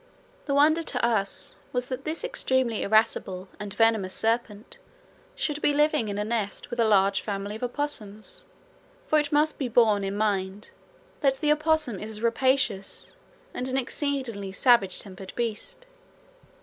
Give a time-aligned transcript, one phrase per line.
[0.45, 4.79] The wonder to us was that this extremely irascible and venomous serpent
[5.35, 8.43] should be living in a nest with a large family of opossums,
[9.05, 10.71] for it must be borne in mind
[11.19, 13.15] that the opossum is a rapacious
[13.53, 15.85] and an exceedingly savage tempered beast.